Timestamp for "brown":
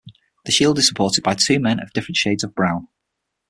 2.55-2.87